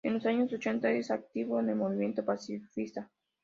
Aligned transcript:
En 0.03 0.15
los 0.15 0.25
años 0.25 0.51
ochenta 0.51 0.89
es 0.91 1.11
activo 1.11 1.59
en 1.59 1.69
el 1.69 1.75
movimiento 1.75 2.25
pacifista. 2.25 3.07